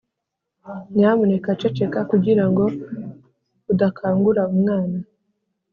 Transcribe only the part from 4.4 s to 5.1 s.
umwana